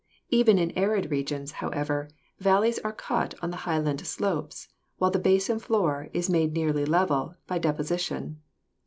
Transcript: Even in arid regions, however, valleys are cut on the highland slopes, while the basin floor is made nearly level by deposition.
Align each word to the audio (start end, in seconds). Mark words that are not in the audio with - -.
Even 0.31 0.57
in 0.57 0.71
arid 0.71 1.11
regions, 1.11 1.51
however, 1.61 2.09
valleys 2.39 2.79
are 2.79 2.91
cut 2.91 3.35
on 3.43 3.51
the 3.51 3.57
highland 3.69 4.03
slopes, 4.07 4.67
while 4.97 5.11
the 5.11 5.19
basin 5.19 5.59
floor 5.59 6.09
is 6.11 6.27
made 6.27 6.53
nearly 6.53 6.85
level 6.85 7.35
by 7.45 7.59
deposition. 7.59 8.41